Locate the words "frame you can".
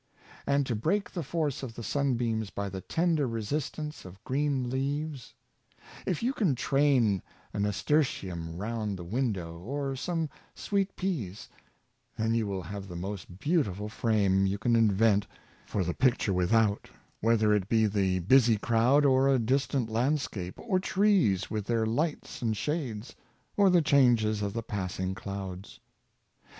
13.89-14.75